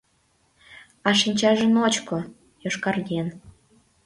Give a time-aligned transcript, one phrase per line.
[1.07, 2.17] А шинчаже ночко,
[2.63, 3.27] йошкарген.